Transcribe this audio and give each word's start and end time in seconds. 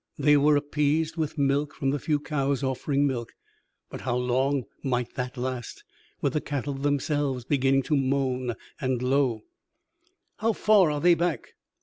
They 0.17 0.35
were 0.35 0.55
appeased 0.55 1.15
with 1.15 1.37
milk 1.37 1.75
from 1.75 1.91
the 1.91 1.99
few 1.99 2.19
cows 2.19 2.63
offering 2.63 3.05
milk; 3.05 3.33
but 3.91 4.01
how 4.01 4.15
long 4.17 4.63
might 4.83 5.13
that 5.13 5.37
last, 5.37 5.83
with 6.21 6.33
the 6.33 6.41
cattle 6.41 6.73
themselves 6.73 7.45
beginning 7.45 7.83
to 7.83 7.95
moan 7.95 8.55
and 8.79 8.99
low? 9.03 9.43
"How 10.37 10.53
far 10.53 10.89
are 10.89 11.01
they 11.01 11.13
back?" 11.13 11.53